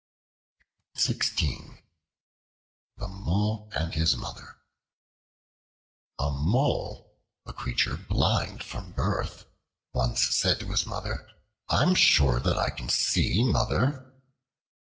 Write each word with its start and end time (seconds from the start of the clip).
The 2.97 3.07
Mole 3.07 3.69
and 3.75 3.93
His 3.93 4.15
Mother 4.17 4.55
A 6.17 6.31
MOLE, 6.31 7.15
a 7.45 7.53
creature 7.53 7.97
blind 7.97 8.63
from 8.63 8.93
birth, 8.93 9.45
once 9.93 10.23
said 10.35 10.59
to 10.61 10.71
his 10.71 10.87
Mother: 10.87 11.29
"I 11.69 11.83
am 11.83 11.93
sure 11.93 12.39
than 12.39 12.57
I 12.57 12.71
can 12.71 12.89
see, 12.89 13.43
Mother!" 13.43 14.11